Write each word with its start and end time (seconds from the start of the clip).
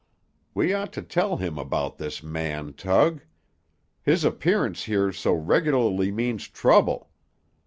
We 0.55 0.73
ought 0.73 0.91
to 0.93 1.03
tell 1.03 1.37
him 1.37 1.59
about 1.59 1.99
this 1.99 2.23
man, 2.23 2.73
Tug. 2.73 3.21
His 4.01 4.23
appearance 4.23 4.85
here 4.85 5.11
so 5.11 5.31
regularly 5.35 6.11
means 6.11 6.47
trouble. 6.49 7.11